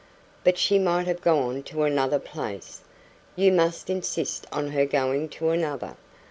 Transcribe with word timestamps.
"But 0.43 0.57
she 0.57 0.79
might 0.79 1.05
have 1.05 1.21
gone 1.21 1.61
to 1.61 1.83
another 1.83 2.17
place." 2.17 2.81
"You 3.35 3.51
must 3.51 3.87
insist 3.87 4.47
on 4.51 4.69
her 4.71 4.83
going 4.87 5.29
to 5.29 5.49
another." 5.49 5.95